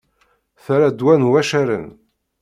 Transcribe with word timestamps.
Terra 0.63 0.89
ddwa 0.91 1.13
n 1.15 1.27
waccaren. 1.29 1.85